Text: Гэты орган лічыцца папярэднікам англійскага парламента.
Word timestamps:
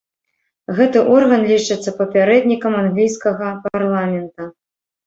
Гэты 0.79 0.99
орган 1.17 1.41
лічыцца 1.51 1.95
папярэднікам 2.01 2.73
англійскага 2.83 3.55
парламента. 3.71 4.53